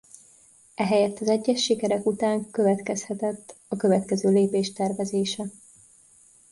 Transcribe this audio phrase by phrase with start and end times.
[0.75, 5.43] Ehelyett az egyes sikerek után következhetett a következő lépés tervezése.